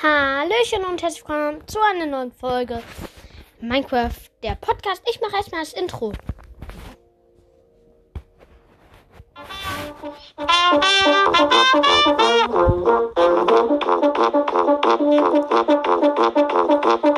Hallöchen 0.00 0.84
und 0.84 1.02
herzlich 1.02 1.26
willkommen 1.26 1.66
zu 1.66 1.80
einer 1.80 2.06
neuen 2.06 2.30
Folge 2.30 2.80
Minecraft, 3.60 4.12
der 4.44 4.54
Podcast. 4.54 5.02
Ich 5.10 5.20
mache 5.20 5.34
erstmal 5.34 5.62
das 5.62 5.72
Intro. 5.72 6.12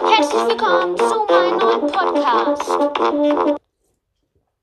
Herzlich 0.09 0.47
willkommen 0.49 0.97
zu 0.97 1.27
meinem 1.29 1.59
neuen 1.59 1.93
Podcast. 1.93 2.71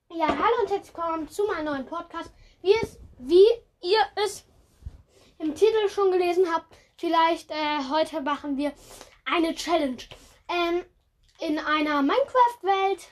Ja, 0.10 0.28
hallo 0.28 0.62
und 0.64 0.72
herzlich 0.72 0.96
willkommen 0.96 1.30
zu 1.30 1.46
meinem 1.46 1.66
neuen 1.66 1.86
Podcast. 1.86 2.32
Wie, 2.64 2.74
es, 2.82 2.98
wie 3.20 3.46
ihr 3.84 4.02
es 4.26 4.44
im 5.38 5.54
Titel 5.54 5.88
schon 5.88 6.12
gelesen 6.12 6.48
habt, 6.52 6.74
vielleicht 6.98 7.52
äh, 7.52 7.90
heute 7.90 8.22
machen 8.22 8.58
wir 8.58 8.74
eine 9.26 9.56
Challenge. 9.56 9.98
Ähm, 10.50 10.84
in 11.40 11.60
einer 11.60 12.02
Minecraft-Welt. 12.02 13.08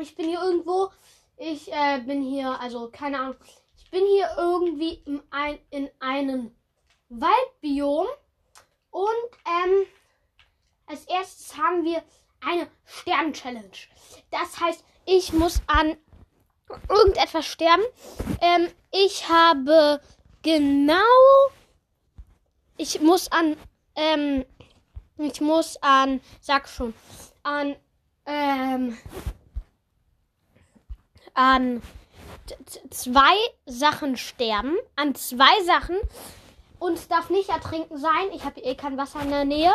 Ich 0.00 0.14
bin 0.14 0.28
hier 0.28 0.42
irgendwo. 0.42 0.90
Ich 1.36 1.72
äh, 1.72 2.00
bin 2.00 2.22
hier, 2.22 2.60
also 2.60 2.90
keine 2.90 3.18
Ahnung. 3.18 3.36
Ich 3.76 3.90
bin 3.90 4.04
hier 4.06 4.28
irgendwie 4.36 5.02
im 5.06 5.22
ein, 5.30 5.58
in 5.70 5.90
einem 6.00 6.54
Waldbiom. 7.08 8.06
Und 8.90 9.30
ähm, 9.46 9.86
als 10.86 11.04
erstes 11.06 11.56
haben 11.56 11.84
wir 11.84 12.02
eine 12.40 12.68
Stern-Challenge. 12.84 13.70
Das 14.30 14.60
heißt, 14.60 14.84
ich 15.06 15.32
muss 15.32 15.62
an 15.66 15.96
irgendetwas 16.88 17.46
sterben. 17.46 17.82
Ähm, 18.40 18.68
ich 18.92 19.28
habe 19.28 20.00
genau. 20.42 20.94
Ich 22.76 23.00
muss 23.00 23.30
an. 23.30 23.56
Ähm, 23.94 24.44
ich 25.18 25.40
muss 25.40 25.76
an. 25.82 26.20
Sag 26.40 26.68
schon. 26.68 26.94
An. 27.42 27.76
Ähm, 28.26 28.98
an 31.34 31.82
zwei 32.90 33.36
Sachen 33.66 34.16
sterben. 34.16 34.76
An 34.96 35.14
zwei 35.14 35.62
Sachen. 35.64 35.96
Und 36.78 36.94
es 36.94 37.08
darf 37.08 37.30
nicht 37.30 37.48
ertrinken 37.48 37.96
sein. 37.96 38.30
Ich 38.34 38.44
habe 38.44 38.60
eh 38.60 38.74
kein 38.74 38.98
Wasser 38.98 39.22
in 39.22 39.30
der 39.30 39.44
Nähe. 39.44 39.72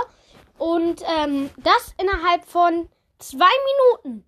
Und 0.57 1.01
ähm, 1.17 1.49
das 1.57 1.93
innerhalb 1.97 2.45
von 2.45 2.89
zwei 3.17 3.49
Minuten. 4.03 4.25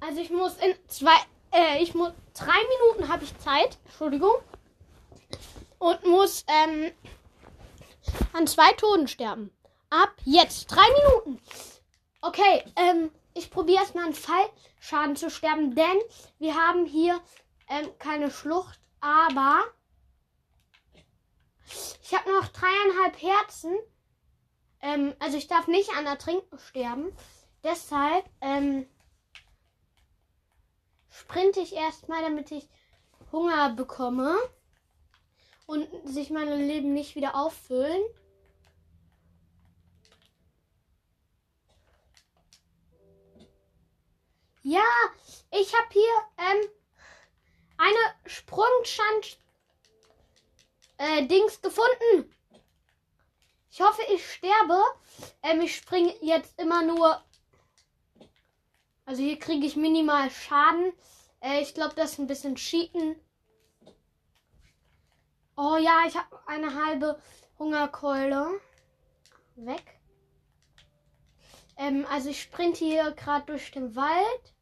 Also 0.00 0.20
ich 0.20 0.30
muss 0.30 0.56
in 0.58 0.74
zwei, 0.88 1.16
äh, 1.52 1.82
ich 1.82 1.94
muss 1.94 2.12
drei 2.34 2.58
Minuten 2.78 3.10
habe 3.10 3.24
ich 3.24 3.36
Zeit. 3.38 3.78
Entschuldigung. 3.86 4.34
Und 5.78 6.06
muss 6.06 6.44
ähm, 6.48 6.92
an 8.32 8.46
zwei 8.46 8.72
Toten 8.72 9.08
sterben. 9.08 9.50
Ab 9.90 10.14
jetzt. 10.24 10.66
Drei 10.66 10.86
Minuten. 11.02 11.40
Okay, 12.20 12.64
ähm, 12.76 13.10
ich 13.34 13.50
probiere 13.50 13.80
erstmal 13.80 14.06
an 14.06 14.14
Fallschaden 14.14 15.16
zu 15.16 15.30
sterben, 15.30 15.74
denn 15.74 15.98
wir 16.38 16.54
haben 16.54 16.86
hier 16.86 17.20
ähm, 17.68 17.88
keine 17.98 18.30
Schlucht, 18.30 18.80
aber 19.00 19.62
ich 22.02 22.14
habe 22.14 22.32
noch 22.32 22.48
dreieinhalb 22.48 23.20
Herzen. 23.20 23.76
Ähm, 24.80 25.14
also 25.18 25.36
ich 25.36 25.48
darf 25.48 25.66
nicht 25.66 25.90
an 25.96 26.06
Ertrinken 26.06 26.58
sterben. 26.58 27.16
Deshalb 27.62 28.24
ähm, 28.40 28.86
sprinte 31.08 31.60
ich 31.60 31.74
erstmal, 31.74 32.22
damit 32.22 32.50
ich 32.50 32.68
Hunger 33.32 33.70
bekomme 33.70 34.36
und 35.66 35.88
sich 36.04 36.30
meine 36.30 36.56
Leben 36.56 36.94
nicht 36.94 37.16
wieder 37.16 37.34
auffüllen. 37.34 38.02
Ja, 44.62 44.82
ich 45.50 45.74
habe 45.74 45.88
hier 45.92 46.02
ähm, 46.38 46.70
eine 47.76 48.14
Sprungschand 48.24 49.38
äh, 50.96 51.26
Dings 51.26 51.60
gefunden. 51.60 52.34
Ich 53.70 53.80
hoffe, 53.80 54.02
ich 54.14 54.24
sterbe. 54.24 54.80
Ähm, 55.42 55.60
ich 55.60 55.76
springe 55.76 56.14
jetzt 56.22 56.58
immer 56.60 56.82
nur. 56.82 57.22
Also 59.04 59.22
hier 59.22 59.38
kriege 59.38 59.66
ich 59.66 59.76
minimal 59.76 60.30
Schaden. 60.30 60.92
Äh, 61.40 61.60
ich 61.60 61.74
glaube, 61.74 61.94
das 61.94 62.12
ist 62.12 62.18
ein 62.18 62.26
bisschen 62.26 62.54
Cheaten. 62.54 63.20
Oh 65.56 65.76
ja, 65.76 66.04
ich 66.06 66.16
habe 66.16 66.40
eine 66.46 66.74
halbe 66.74 67.20
Hungerkeule. 67.58 68.60
Weg. 69.56 70.00
Ähm, 71.76 72.06
also 72.10 72.30
ich 72.30 72.42
sprinte 72.42 72.84
hier 72.84 73.12
gerade 73.12 73.46
durch 73.46 73.70
den 73.70 73.94
Wald. 73.94 74.54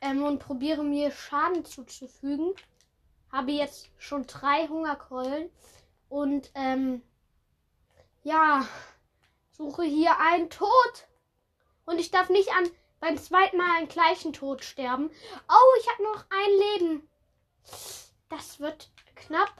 ähm, 0.00 0.24
und 0.24 0.38
probiere 0.38 0.82
mir 0.82 1.10
Schaden 1.10 1.64
zuzufügen. 1.64 2.54
Habe 3.30 3.52
jetzt 3.52 3.90
schon 3.98 4.26
drei 4.26 4.66
Hungerkeulen 4.66 5.50
und 6.08 6.50
ähm, 6.54 7.02
ja, 8.24 8.66
suche 9.52 9.84
hier 9.84 10.18
einen 10.18 10.50
Tod. 10.50 10.68
Und 11.84 11.98
ich 11.98 12.10
darf 12.10 12.28
nicht 12.28 12.50
an 12.52 12.68
beim 13.00 13.18
zweiten 13.18 13.56
Mal 13.56 13.76
einen 13.76 13.88
gleichen 13.88 14.32
Tod 14.32 14.64
sterben. 14.64 15.10
Oh, 15.48 15.80
ich 15.80 15.88
habe 15.90 16.02
noch 16.02 16.24
ein 16.30 16.80
Leben. 16.80 17.08
Das 18.28 18.60
wird 18.60 18.90
knapp. 19.16 19.52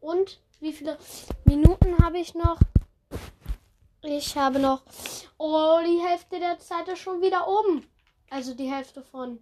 Und 0.00 0.40
wie 0.60 0.72
viele 0.72 0.98
Minuten 1.44 1.98
habe 2.04 2.18
ich 2.18 2.34
noch? 2.34 2.58
Ich 4.02 4.36
habe 4.36 4.58
noch. 4.58 4.82
Oh, 5.38 5.78
die 5.84 6.00
Hälfte 6.00 6.38
der 6.38 6.58
Zeit 6.58 6.88
ist 6.88 7.00
schon 7.00 7.22
wieder 7.22 7.48
oben. 7.48 7.88
Also 8.30 8.54
die 8.54 8.70
Hälfte 8.70 9.02
von 9.02 9.40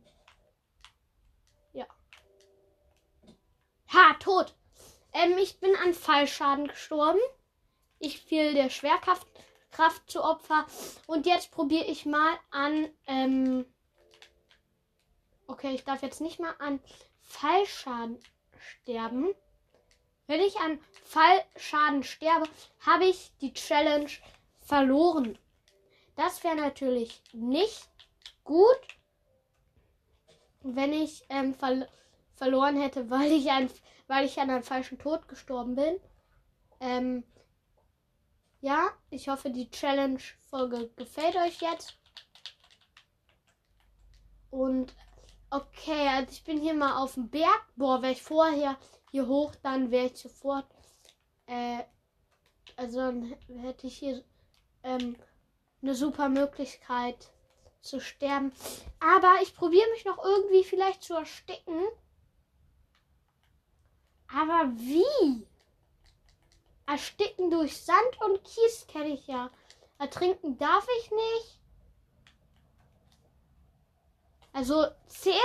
Ha, 3.96 4.14
tot. 4.20 4.54
Ähm, 5.12 5.38
ich 5.38 5.60
bin 5.60 5.74
an 5.76 5.94
Fallschaden 5.94 6.68
gestorben. 6.68 7.20
Ich 7.98 8.20
fiel 8.20 8.52
der 8.52 8.68
Schwerkraft 8.68 9.26
Kraft 9.76 10.10
zu 10.10 10.24
Opfer. 10.24 10.66
Und 11.06 11.26
jetzt 11.26 11.50
probiere 11.50 11.84
ich 11.84 12.06
mal 12.06 12.38
an. 12.50 12.88
Ähm, 13.06 13.66
okay, 15.46 15.74
ich 15.74 15.84
darf 15.84 16.02
jetzt 16.02 16.22
nicht 16.22 16.40
mal 16.40 16.54
an 16.58 16.80
Fallschaden 17.20 18.18
sterben. 18.58 19.34
Wenn 20.26 20.40
ich 20.40 20.58
an 20.60 20.80
Fallschaden 21.04 22.02
sterbe, 22.04 22.48
habe 22.86 23.04
ich 23.04 23.32
die 23.42 23.52
Challenge 23.52 24.10
verloren. 24.60 25.38
Das 26.16 26.42
wäre 26.42 26.56
natürlich 26.56 27.22
nicht 27.34 27.88
gut, 28.44 28.80
wenn 30.62 30.94
ich 30.94 31.24
ähm, 31.28 31.54
ver 31.54 31.86
verloren 32.34 32.80
hätte, 32.80 33.10
weil 33.10 33.30
ich, 33.30 33.50
ein, 33.50 33.70
weil 34.06 34.24
ich 34.24 34.40
an 34.40 34.48
einem 34.48 34.62
falschen 34.62 34.98
Tod 34.98 35.28
gestorben 35.28 35.76
bin. 35.76 36.00
Ähm, 36.80 37.24
ja, 38.66 38.90
ich 39.10 39.28
hoffe, 39.28 39.50
die 39.50 39.70
Challenge-Folge 39.70 40.90
gefällt 40.96 41.36
euch 41.36 41.60
jetzt. 41.60 41.96
Und 44.50 44.92
okay, 45.50 46.08
also 46.08 46.32
ich 46.32 46.42
bin 46.42 46.60
hier 46.60 46.74
mal 46.74 47.00
auf 47.00 47.14
dem 47.14 47.30
Berg. 47.30 47.64
Boah, 47.76 48.02
wäre 48.02 48.14
ich 48.14 48.22
vorher 48.22 48.76
hier 49.12 49.28
hoch, 49.28 49.54
dann 49.62 49.92
wäre 49.92 50.06
ich 50.06 50.16
sofort. 50.16 50.66
Äh, 51.46 51.84
also 52.74 52.98
dann 52.98 53.36
hätte 53.46 53.86
ich 53.86 53.98
hier 53.98 54.24
ähm, 54.82 55.14
eine 55.80 55.94
super 55.94 56.28
Möglichkeit 56.28 57.30
zu 57.82 58.00
sterben. 58.00 58.50
Aber 58.98 59.36
ich 59.42 59.54
probiere 59.54 59.88
mich 59.92 60.04
noch 60.04 60.18
irgendwie 60.24 60.64
vielleicht 60.64 61.04
zu 61.04 61.14
ersticken. 61.14 61.84
Aber 64.26 64.72
wie? 64.74 65.46
Ersticken 66.86 67.50
durch 67.50 67.82
Sand 67.82 68.20
und 68.24 68.44
Kies 68.44 68.86
kenne 68.86 69.08
ich 69.08 69.26
ja. 69.26 69.50
Ertrinken 69.98 70.56
darf 70.58 70.86
ich 71.00 71.10
nicht. 71.10 71.60
Also 74.52 74.86
zählt 75.06 75.36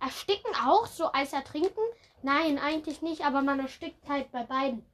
Ersticken 0.00 0.54
auch 0.66 0.86
so 0.86 1.06
als 1.06 1.32
Ertrinken? 1.32 1.82
Nein, 2.22 2.58
eigentlich 2.58 3.00
nicht, 3.02 3.24
aber 3.24 3.42
man 3.42 3.60
erstickt 3.60 4.08
halt 4.08 4.30
bei 4.32 4.42
beiden. 4.42 4.84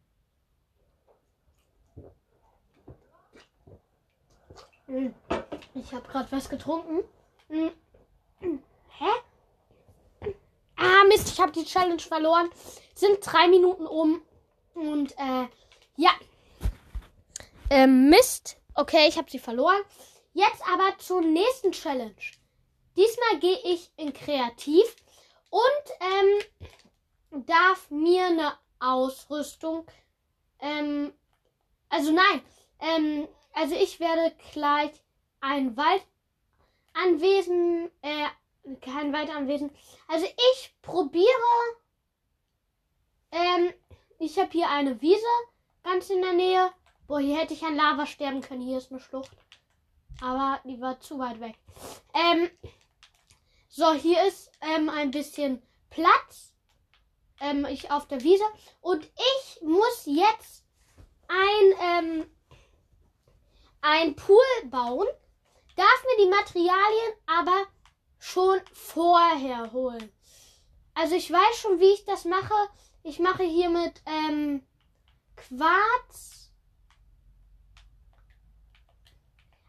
Hm. 4.87 5.15
Ich 5.75 5.93
habe 5.93 6.07
gerade 6.09 6.31
was 6.31 6.49
getrunken. 6.49 7.03
Hm. 7.49 7.73
Hä? 8.41 10.31
Ah, 10.77 11.05
Mist, 11.09 11.29
ich 11.29 11.41
habe 11.41 11.53
die 11.53 11.65
Challenge 11.65 12.01
verloren. 12.01 12.51
Sind 12.95 13.19
drei 13.23 13.49
Minuten 13.49 13.87
um. 13.87 14.23
Und, 14.75 15.13
äh, 15.19 15.47
ja. 15.97 16.11
Ähm, 17.71 18.09
Mist. 18.09 18.57
Okay, 18.75 19.09
ich 19.09 19.17
habe 19.17 19.31
sie 19.31 19.39
verloren. 19.39 19.81
Jetzt 20.33 20.63
aber 20.69 20.99
zur 20.99 21.23
nächsten 21.23 21.71
Challenge. 21.73 22.15
Diesmal 22.97 23.39
gehe 23.41 23.59
ich 23.65 23.91
in 23.97 24.13
Kreativ. 24.13 24.97
Und, 25.51 25.61
ähm, 26.01 26.41
darf 27.47 27.91
mir 27.91 28.27
eine 28.27 28.53
Ausrüstung. 28.81 29.87
Ähm, 30.61 31.13
also 31.89 32.13
nein. 32.13 32.43
Ähm, 32.81 33.29
also 33.53 33.77
ich 33.77 34.01
werde 34.01 34.35
gleich 34.53 34.91
ein 35.41 35.77
Waldanwesen, 35.77 37.91
äh, 38.03 38.27
kein 38.81 39.13
Waldanwesen. 39.13 39.71
Also 40.09 40.27
ich 40.27 40.75
probiere. 40.83 41.29
Ähm, 43.31 43.73
ich 44.19 44.37
habe 44.39 44.51
hier 44.51 44.69
eine 44.71 45.01
Wiese 45.01 45.25
ganz 45.85 46.11
in 46.11 46.23
der 46.23 46.33
Nähe. 46.33 46.73
Boah, 47.07 47.21
hier 47.21 47.39
hätte 47.39 47.55
ich 47.55 47.63
an 47.63 47.77
Lava 47.77 48.07
sterben 48.07 48.41
können. 48.41 48.63
Hier 48.63 48.79
ist 48.79 48.91
eine 48.91 49.01
Schlucht. 49.01 49.37
Aber 50.21 50.61
die 50.65 50.81
war 50.81 50.99
zu 51.01 51.19
weit 51.19 51.39
weg. 51.41 51.55
Ähm, 52.15 52.51
so, 53.69 53.93
hier 53.93 54.27
ist 54.27 54.51
ähm, 54.61 54.89
ein 54.89 55.11
bisschen 55.11 55.63
Platz. 55.91 56.53
Ähm, 57.41 57.67
ich 57.67 57.91
auf 57.91 58.09
der 58.09 58.23
Wiese. 58.23 58.45
Und 58.81 59.05
ich 59.05 59.63
muss 59.63 60.03
jetzt 60.07 60.65
ein, 61.29 61.75
ähm, 61.81 62.31
ein 63.83 64.17
Pool 64.17 64.39
bauen. 64.71 65.07
Darf 65.77 66.05
mir 66.05 66.25
die 66.25 66.31
Materialien 66.31 67.13
aber 67.27 67.67
schon 68.19 68.61
vorher 68.73 69.73
holen. 69.73 70.13
Also 70.95 71.17
ich 71.17 71.31
weiß 71.31 71.59
schon, 71.61 71.81
wie 71.81 71.93
ich 71.93 72.05
das 72.05 72.25
mache. 72.25 72.55
Ich 73.03 73.19
mache 73.19 73.43
hier 73.43 73.69
mit 73.69 74.01
ähm, 74.07 74.65
Quarz. 75.37 76.51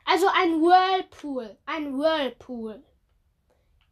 Also 0.06 0.28
ein 0.28 0.62
Whirlpool. 0.62 1.58
Ein 1.66 1.98
Whirlpool. 1.98 2.84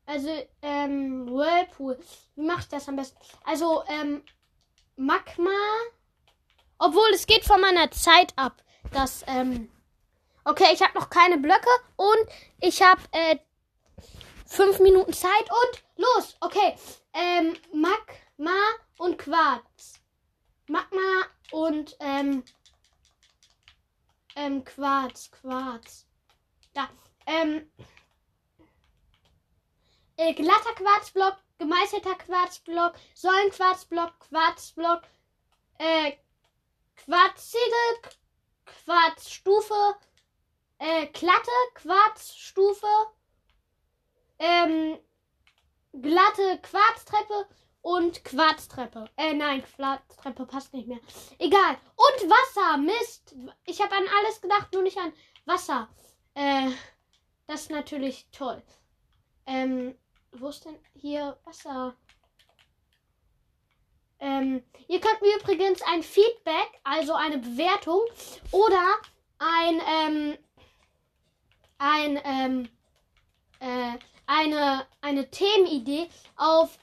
Also, 0.05 0.29
ähm, 0.61 1.27
Whirlpool. 1.27 1.97
Wie 2.35 2.45
mache 2.45 2.61
ich 2.61 2.67
das 2.67 2.87
am 2.87 2.97
besten? 2.97 3.17
Also, 3.45 3.83
ähm, 3.87 4.23
Magma. 4.95 5.49
Obwohl, 6.77 7.09
es 7.13 7.25
geht 7.25 7.45
von 7.45 7.61
meiner 7.61 7.89
Zeit 7.91 8.33
ab. 8.35 8.61
Das, 8.91 9.23
ähm. 9.27 9.69
Okay, 10.45 10.67
ich 10.73 10.81
habe 10.81 10.97
noch 10.99 11.09
keine 11.09 11.37
Blöcke 11.37 11.69
und 11.95 12.27
ich 12.59 12.81
habe, 12.81 13.01
äh, 13.11 13.37
fünf 14.45 14.79
Minuten 14.79 15.13
Zeit 15.13 15.49
und 15.49 15.83
los. 16.03 16.35
Okay, 16.41 16.75
ähm, 17.13 17.55
Magma 17.71 18.59
und 18.97 19.17
Quarz. 19.17 20.01
Magma 20.67 20.99
und, 21.51 21.95
ähm, 21.99 22.43
ähm, 24.35 24.63
Quarz, 24.63 25.29
Quarz. 25.31 26.07
Da, 26.73 26.89
ähm, 27.27 27.71
äh, 30.17 30.33
glatter 30.33 30.73
Quarzblock, 30.75 31.37
gemeißelter 31.59 32.15
Quarzblock, 32.15 32.95
Säulenquarzblock, 33.13 34.19
Quarzblock, 34.19 35.03
äh, 35.77 36.13
Quarzsiegel, 36.95 38.11
Quarzstufe, 38.65 39.95
äh, 40.79 41.07
glatte 41.07 41.51
Quarzstufe, 41.75 42.87
ähm, 44.39 44.99
glatte 45.93 46.59
Quarztreppe 46.61 47.47
und 47.83 48.23
Quarztreppe. 48.23 49.05
Äh, 49.17 49.33
nein, 49.33 49.63
Quarztreppe 49.63 50.45
passt 50.45 50.73
nicht 50.73 50.87
mehr. 50.87 50.99
Egal. 51.37 51.77
Und 51.95 52.29
Wasser. 52.29 52.77
Mist. 52.77 53.35
Ich 53.65 53.81
habe 53.81 53.93
an 53.93 54.05
alles 54.19 54.41
gedacht, 54.41 54.73
nur 54.73 54.81
nicht 54.81 54.97
an 54.97 55.13
Wasser. 55.45 55.89
Äh, 56.33 56.71
das 57.45 57.63
ist 57.63 57.71
natürlich 57.71 58.25
toll. 58.31 58.63
Ähm, 59.45 59.95
wo 60.31 60.47
ist 60.47 60.65
denn 60.65 60.79
hier 60.93 61.37
Wasser? 61.43 61.93
Ähm, 64.19 64.63
ihr 64.87 65.01
könnt 65.01 65.21
mir 65.21 65.37
übrigens 65.37 65.81
ein 65.81 66.01
Feedback, 66.01 66.79
also 66.85 67.13
eine 67.13 67.37
Bewertung 67.37 68.01
oder 68.51 68.95
ein, 69.39 69.81
ähm, 69.85 70.37
ein, 71.77 72.21
ähm, 72.23 72.69
äh, 73.59 73.99
eine, 74.25 74.87
eine 75.01 75.29
Themenidee 75.29 76.07
auf 76.37 76.79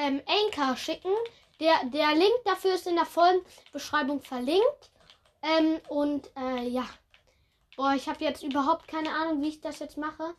ähm, 0.00 0.22
Anchor 0.26 0.76
schicken. 0.76 1.12
Der, 1.60 1.84
der 1.84 2.14
Link 2.14 2.34
dafür 2.44 2.74
ist 2.74 2.86
in 2.86 2.96
der 2.96 3.06
Folgenbeschreibung 3.06 4.22
verlinkt. 4.22 4.90
Ähm, 5.42 5.80
und 5.88 6.30
äh, 6.36 6.66
ja. 6.68 6.88
Boah, 7.76 7.94
ich 7.94 8.08
habe 8.08 8.24
jetzt 8.24 8.42
überhaupt 8.42 8.88
keine 8.88 9.12
Ahnung, 9.12 9.42
wie 9.42 9.48
ich 9.48 9.60
das 9.60 9.78
jetzt 9.78 9.96
mache. 9.96 10.34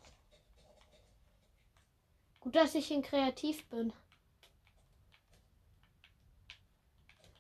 Gut, 2.39 2.55
dass 2.55 2.75
ich 2.75 2.91
in 2.91 3.03
Kreativ 3.03 3.65
bin. 3.69 3.93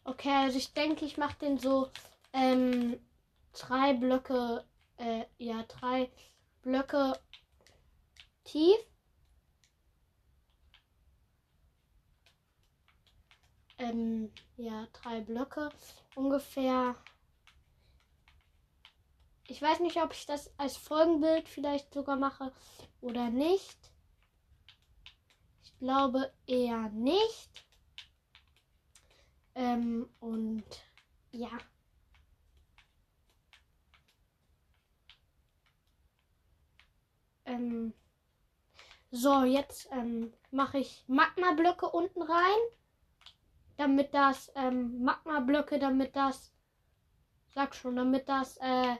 Okay, 0.03 0.29
also 0.29 0.57
ich 0.57 0.73
denke, 0.73 1.05
ich 1.05 1.17
mache 1.17 1.37
den 1.39 1.57
so 1.57 1.91
ähm, 2.33 2.99
drei 3.53 3.93
Blöcke, 3.93 4.65
äh, 4.97 5.25
ja, 5.37 5.63
drei 5.63 6.11
Blöcke 6.61 7.13
tief. 8.43 8.77
Ähm, 13.81 14.31
ja, 14.57 14.87
drei 14.93 15.21
Blöcke 15.21 15.69
ungefähr. 16.15 16.95
Ich 19.47 19.61
weiß 19.61 19.81
nicht, 19.81 20.01
ob 20.01 20.13
ich 20.13 20.25
das 20.25 20.57
als 20.57 20.77
Folgenbild 20.77 21.49
vielleicht 21.49 21.93
sogar 21.93 22.15
mache 22.15 22.53
oder 23.01 23.29
nicht 23.29 23.91
glaube 25.81 26.31
eher 26.45 26.89
nicht. 26.89 27.65
Ähm, 29.55 30.07
und 30.19 30.63
ja. 31.31 31.49
Ähm, 37.45 37.93
so, 39.09 39.43
jetzt 39.43 39.89
ähm, 39.91 40.31
mache 40.51 40.77
ich 40.77 41.03
Magma-Blöcke 41.07 41.89
unten 41.89 42.21
rein. 42.21 42.59
Damit 43.81 44.13
das, 44.13 44.51
ähm, 44.53 45.03
Magma-Blöcke, 45.03 45.79
damit 45.79 46.15
das, 46.15 46.53
sag 47.47 47.73
schon, 47.73 47.95
damit 47.95 48.29
das, 48.29 48.57
äh, 48.57 48.95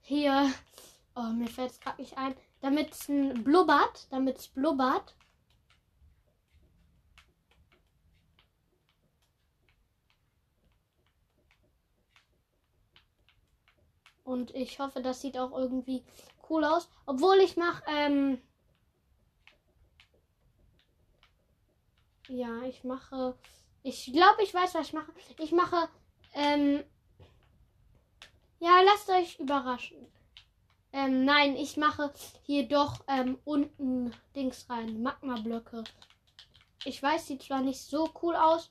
hier, 0.00 0.52
oh, 1.14 1.30
mir 1.34 1.46
fällt 1.46 1.70
es 1.70 1.78
gerade 1.78 2.02
nicht 2.02 2.18
ein, 2.18 2.34
damit 2.60 2.90
es 2.90 3.08
ein 3.08 3.44
blubbert, 3.44 4.08
damit 4.10 4.38
es 4.38 4.48
blubbert. 4.48 5.14
Und 14.24 14.52
ich 14.52 14.80
hoffe, 14.80 15.00
das 15.00 15.20
sieht 15.20 15.38
auch 15.38 15.56
irgendwie 15.56 16.04
cool 16.50 16.64
aus. 16.64 16.88
Obwohl 17.06 17.36
ich 17.36 17.56
mache, 17.56 17.84
ähm, 17.86 18.42
ja, 22.26 22.62
ich 22.62 22.82
mache, 22.82 23.38
ich 23.82 24.12
glaube, 24.12 24.42
ich 24.42 24.52
weiß, 24.52 24.74
was 24.74 24.88
ich 24.88 24.92
mache. 24.92 25.12
Ich 25.38 25.52
mache, 25.52 25.88
ähm, 26.34 26.84
ja, 28.60 28.80
lasst 28.82 29.08
euch 29.10 29.38
überraschen. 29.38 30.06
Ähm, 30.92 31.24
nein, 31.24 31.56
ich 31.56 31.76
mache 31.76 32.12
hier 32.42 32.66
doch 32.66 33.04
ähm, 33.08 33.38
unten 33.44 34.12
Dings 34.34 34.68
rein, 34.68 35.02
Magma-Blöcke. 35.02 35.84
Ich 36.84 37.02
weiß, 37.02 37.26
sieht 37.26 37.42
zwar 37.42 37.60
nicht 37.60 37.80
so 37.80 38.08
cool 38.22 38.34
aus, 38.34 38.70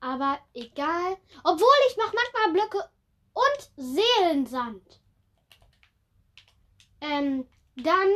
aber 0.00 0.38
egal. 0.54 1.16
Obwohl 1.42 1.68
ich 1.88 1.96
mache 1.96 2.14
Magma-Blöcke 2.14 2.88
und 3.34 3.70
Seelensand. 3.76 5.00
Ähm, 7.00 7.46
dann 7.76 8.08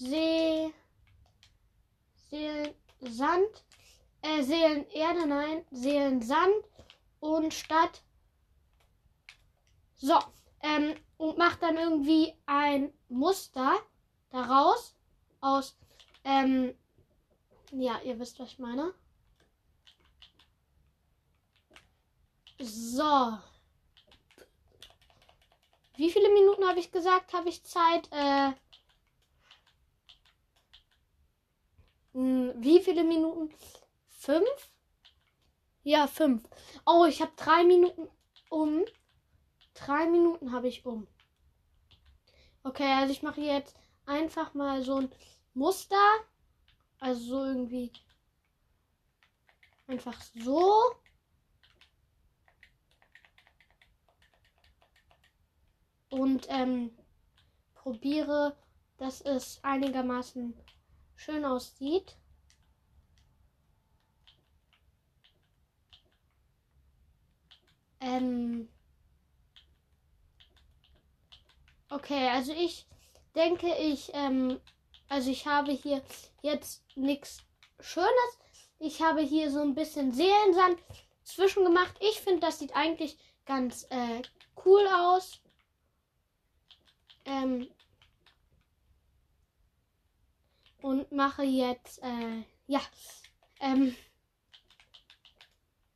See, 0.00 0.72
Seelensand, 2.30 3.64
äh, 4.28 4.42
Seelenerde, 4.42 5.26
nein, 5.26 5.64
Seelensand 5.70 6.64
und 7.20 7.54
Stadt. 7.54 8.02
So, 9.96 10.18
ähm, 10.60 10.94
und 11.16 11.38
macht 11.38 11.62
dann 11.62 11.76
irgendwie 11.76 12.34
ein 12.46 12.92
Muster 13.08 13.78
daraus 14.30 14.94
aus, 15.40 15.76
ähm, 16.24 16.74
ja, 17.72 18.00
ihr 18.02 18.18
wisst, 18.18 18.38
was 18.38 18.52
ich 18.52 18.58
meine. 18.58 18.94
So. 22.60 23.38
Wie 25.96 26.10
viele 26.10 26.28
Minuten 26.28 26.64
habe 26.66 26.78
ich 26.78 26.92
gesagt, 26.92 27.32
habe 27.32 27.48
ich 27.48 27.64
Zeit? 27.64 28.08
Äh, 28.12 28.52
hm, 32.12 32.52
wie 32.56 32.80
viele 32.80 33.02
Minuten? 33.02 33.52
Fünf? 34.28 34.72
Ja, 35.84 36.06
fünf. 36.06 36.46
Oh, 36.84 37.06
ich 37.06 37.22
habe 37.22 37.32
drei 37.34 37.64
Minuten 37.64 38.10
um. 38.50 38.84
Drei 39.72 40.04
Minuten 40.04 40.52
habe 40.52 40.68
ich 40.68 40.84
um. 40.84 41.06
Okay, 42.62 42.92
also 42.92 43.10
ich 43.10 43.22
mache 43.22 43.40
jetzt 43.40 43.74
einfach 44.04 44.52
mal 44.52 44.82
so 44.82 44.96
ein 44.96 45.10
Muster. 45.54 45.96
Also 47.00 47.20
so 47.22 47.44
irgendwie 47.46 47.90
einfach 49.86 50.20
so. 50.34 50.74
Und 56.10 56.46
ähm, 56.50 56.90
probiere, 57.72 58.58
dass 58.98 59.22
es 59.22 59.64
einigermaßen 59.64 60.52
schön 61.16 61.46
aussieht. 61.46 62.18
Ähm. 68.00 68.68
Okay, 71.90 72.28
also 72.28 72.52
ich 72.52 72.86
denke, 73.34 73.74
ich, 73.76 74.10
ähm, 74.14 74.60
also 75.08 75.30
ich 75.30 75.46
habe 75.46 75.72
hier 75.72 76.02
jetzt 76.42 76.84
nichts 76.96 77.38
Schönes. 77.80 78.38
Ich 78.78 79.02
habe 79.02 79.22
hier 79.22 79.50
so 79.50 79.60
ein 79.60 79.74
bisschen 79.74 80.12
Seelensand 80.12 80.78
zwischen 81.24 81.64
gemacht. 81.64 81.96
Ich 82.00 82.20
finde, 82.20 82.40
das 82.40 82.58
sieht 82.58 82.74
eigentlich 82.76 83.16
ganz 83.46 83.86
äh, 83.90 84.22
cool 84.64 84.86
aus. 84.88 85.40
Ähm, 87.24 87.68
und 90.82 91.10
mache 91.12 91.42
jetzt, 91.42 92.02
äh, 92.02 92.44
ja, 92.66 92.80
ähm, 93.60 93.94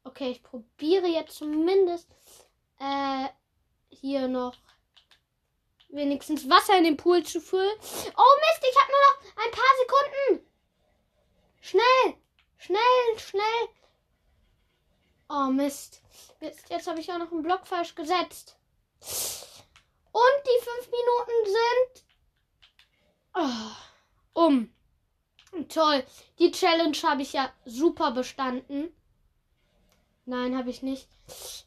okay, 0.05 0.31
ich 0.31 0.43
probiere 0.43 1.07
jetzt 1.07 1.37
zumindest 1.37 2.09
äh, 2.79 3.29
hier 3.89 4.29
noch 4.29 4.55
wenigstens 5.89 6.49
Wasser 6.49 6.77
in 6.79 6.85
den 6.85 6.97
Pool 6.97 7.23
zu 7.23 7.41
füllen. 7.41 7.77
Oh 7.81 8.35
Mist, 8.41 8.67
ich 8.71 8.81
habe 8.81 8.93
nur 8.93 9.01
noch 9.07 9.45
ein 9.45 9.51
paar 9.51 9.75
Sekunden. 9.81 10.53
Schnell, 11.61 12.17
schnell, 12.57 13.19
schnell. 13.19 13.69
Oh 15.29 15.51
Mist. 15.51 16.03
Mist 16.41 16.71
jetzt 16.71 16.87
habe 16.87 17.01
ich 17.01 17.13
auch 17.13 17.19
noch 17.19 17.31
einen 17.31 17.43
Block 17.43 17.67
falsch 17.67 17.95
gesetzt. 17.95 18.57
Und 19.01 20.43
die 20.47 20.65
fünf 20.65 20.91
Minuten 20.91 21.47
sind 21.47 22.05
oh, 23.35 24.41
um. 24.47 24.75
Toll. 25.69 26.05
Die 26.39 26.51
Challenge 26.51 26.97
habe 27.03 27.23
ich 27.23 27.35
ja 27.35 27.53
super 27.65 28.11
bestanden. 28.13 28.95
Nein, 30.25 30.57
habe 30.57 30.71
ich 30.71 30.83
nicht. 30.83 31.09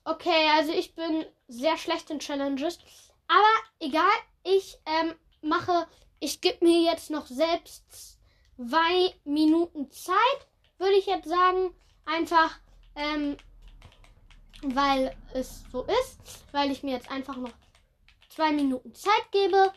Okay, 0.05 0.49
also 0.55 0.71
ich 0.71 0.95
bin 0.95 1.25
sehr 1.47 1.77
schlecht 1.77 2.09
in 2.09 2.19
Challenges. 2.19 2.79
Aber 3.27 3.53
egal, 3.79 4.15
ich 4.43 4.77
ähm, 4.85 5.13
mache, 5.41 5.87
ich 6.19 6.41
gebe 6.41 6.65
mir 6.65 6.81
jetzt 6.81 7.09
noch 7.09 7.27
selbst 7.27 8.17
zwei 8.55 9.13
Minuten 9.25 9.91
Zeit, 9.91 10.47
würde 10.77 10.95
ich 10.95 11.05
jetzt 11.05 11.27
sagen. 11.27 11.75
Einfach, 12.05 12.59
ähm, 12.95 13.35
weil 14.61 15.15
es 15.33 15.63
so 15.71 15.83
ist, 15.83 16.19
weil 16.51 16.71
ich 16.71 16.83
mir 16.83 16.93
jetzt 16.93 17.11
einfach 17.11 17.35
noch 17.35 17.53
zwei 18.29 18.51
Minuten 18.51 18.93
Zeit 18.93 19.31
gebe. 19.31 19.73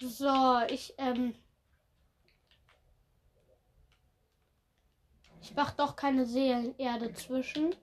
So, 0.00 0.60
ich, 0.68 0.94
ähm. 0.98 1.34
Ich 5.42 5.54
mach 5.54 5.72
doch 5.72 5.96
keine 5.96 6.24
Seelenerde 6.26 7.12
zwischen. 7.14 7.74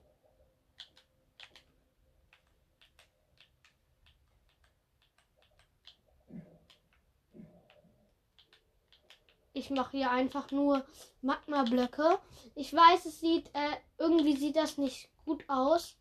Ich 9.52 9.70
mache 9.70 9.96
hier 9.96 10.10
einfach 10.10 10.50
nur 10.50 10.86
Magma-Blöcke. 11.22 12.18
Ich 12.54 12.72
weiß, 12.72 13.06
es 13.06 13.20
sieht, 13.20 13.48
äh, 13.54 13.76
irgendwie 13.98 14.36
sieht 14.36 14.56
das 14.56 14.78
nicht 14.78 15.10
gut 15.24 15.44
aus. 15.48 15.96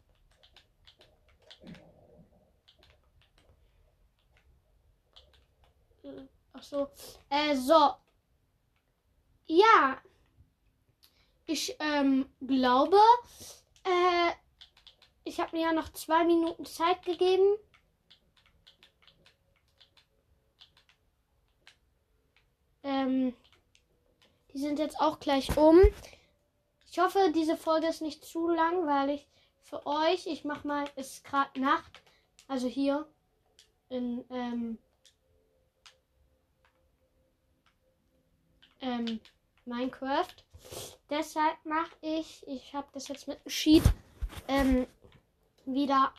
Ach 6.53 6.63
so. 6.63 6.89
Äh, 7.29 7.55
so. 7.55 7.93
Ja. 9.47 10.01
Ich 11.45 11.75
ähm, 11.79 12.27
glaube, 12.41 12.97
äh, 13.83 14.31
ich 15.23 15.39
habe 15.39 15.55
mir 15.55 15.63
ja 15.63 15.73
noch 15.73 15.89
zwei 15.89 16.23
Minuten 16.23 16.65
Zeit 16.65 17.03
gegeben. 17.03 17.57
Ähm, 22.83 23.35
die 24.53 24.59
sind 24.59 24.79
jetzt 24.79 24.99
auch 24.99 25.19
gleich 25.19 25.55
um. 25.57 25.79
Ich 26.89 26.99
hoffe, 26.99 27.31
diese 27.33 27.57
Folge 27.57 27.87
ist 27.87 28.01
nicht 28.01 28.23
zu 28.23 28.47
langweilig 28.47 29.27
für 29.63 29.85
euch. 29.85 30.27
Ich 30.27 30.45
mach 30.45 30.63
mal, 30.63 30.85
es 30.95 31.15
ist 31.15 31.23
gerade 31.25 31.59
Nacht. 31.59 32.01
Also 32.47 32.67
hier 32.67 33.07
in 33.89 34.23
ähm, 34.29 34.77
ähm, 38.85 39.19
Minecraft. 39.65 40.35
Deshalb 41.09 41.63
mache 41.65 41.95
ich, 42.01 42.45
ich 42.47 42.73
habe 42.73 42.87
das 42.93 43.07
jetzt 43.07 43.27
mit 43.27 43.43
dem 43.43 43.49
Sheet 43.49 43.83
ähm, 44.47 44.87
wieder 45.65 46.13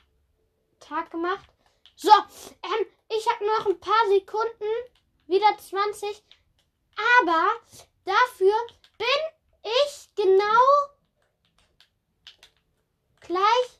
Tag 0.80 1.10
gemacht. 1.10 1.48
So, 1.94 2.10
ähm, 2.10 2.86
ich 3.08 3.26
habe 3.30 3.44
nur 3.44 3.58
noch 3.58 3.66
ein 3.66 3.80
paar 3.80 4.06
Sekunden, 4.08 4.70
wieder 5.26 5.56
20. 5.58 6.22
Aber 7.20 7.46
dafür 8.04 8.54
bin 8.98 9.62
ich 9.62 10.10
genau 10.14 10.62
gleich 13.20 13.76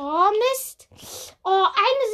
Oh, 0.00 0.30
Mist. 0.30 0.86
Oh, 1.42 1.66
eine 1.66 2.12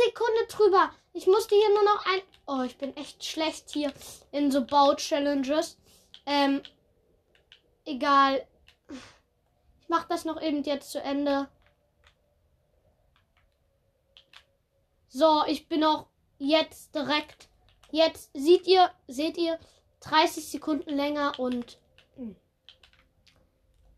Drüber. 0.74 0.90
Ich 1.12 1.26
musste 1.26 1.54
hier 1.54 1.72
nur 1.72 1.84
noch 1.84 2.06
ein. 2.06 2.22
Oh, 2.46 2.62
ich 2.62 2.76
bin 2.76 2.96
echt 2.96 3.24
schlecht 3.24 3.70
hier 3.70 3.92
in 4.32 4.50
so 4.50 4.64
Bau-Challenges. 4.64 5.78
Ähm, 6.26 6.62
egal. 7.84 8.46
Ich 8.88 9.88
mach 9.88 10.04
das 10.04 10.24
noch 10.24 10.42
eben 10.42 10.62
jetzt 10.64 10.90
zu 10.90 11.00
Ende. 11.00 11.48
So, 15.08 15.44
ich 15.46 15.68
bin 15.68 15.84
auch 15.84 16.06
jetzt 16.38 16.94
direkt. 16.94 17.48
Jetzt 17.92 18.30
seht 18.34 18.66
ihr, 18.66 18.90
seht 19.06 19.38
ihr, 19.38 19.60
30 20.00 20.48
Sekunden 20.48 20.90
länger 20.90 21.38
und. 21.38 21.78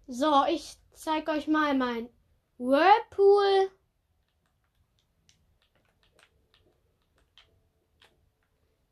So, 0.06 0.44
ich 0.44 0.76
zeige 0.92 1.30
euch 1.32 1.48
mal 1.48 1.74
mein 1.74 2.10
Whirlpool. 2.58 3.70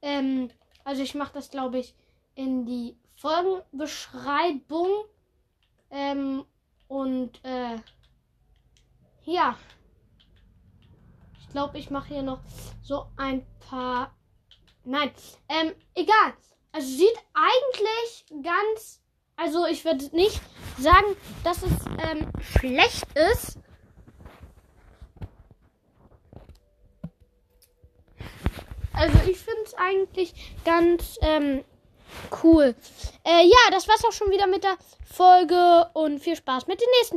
Ähm, 0.04 0.50
also 0.84 1.02
ich 1.02 1.14
mache 1.14 1.32
das, 1.32 1.50
glaube 1.50 1.78
ich, 1.78 1.94
in 2.34 2.66
die 2.66 2.96
Folgenbeschreibung. 3.16 4.88
Ähm, 5.90 6.44
und 6.88 7.42
äh, 7.42 7.78
ja. 9.24 9.56
Ich 11.40 11.48
glaube, 11.48 11.78
ich 11.78 11.90
mache 11.90 12.08
hier 12.08 12.22
noch 12.22 12.40
so 12.82 13.06
ein 13.16 13.46
paar. 13.60 14.14
Nein, 14.84 15.10
ähm, 15.48 15.72
egal. 15.94 16.34
Also 16.70 16.86
sieht 16.86 17.16
eigentlich 17.32 18.26
ganz. 18.42 19.00
Also 19.36 19.66
ich 19.66 19.84
würde 19.86 20.04
nicht 20.14 20.40
sagen, 20.78 21.16
dass 21.44 21.62
es 21.62 21.72
ähm, 21.98 22.30
schlecht 22.40 23.06
ist. 23.32 23.53
Also 28.96 29.18
ich 29.28 29.38
finde 29.38 29.62
es 29.64 29.74
eigentlich 29.74 30.32
ganz 30.64 31.18
ähm, 31.20 31.64
cool. 32.42 32.74
Äh, 33.24 33.46
ja, 33.46 33.70
das 33.70 33.88
war's 33.88 34.04
auch 34.04 34.12
schon 34.12 34.30
wieder 34.30 34.46
mit 34.46 34.64
der 34.64 34.76
Folge 35.04 35.90
und 35.94 36.20
viel 36.20 36.36
Spaß 36.36 36.66
mit 36.66 36.80
den 36.80 36.88
nächsten 36.98 37.12